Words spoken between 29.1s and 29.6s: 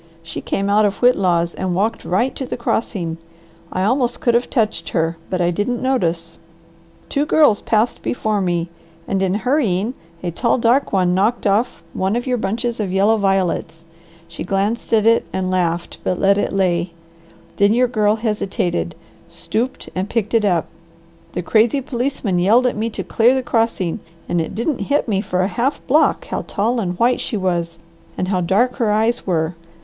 were.